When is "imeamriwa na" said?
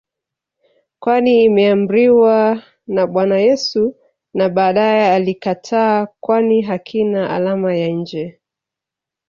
1.47-3.03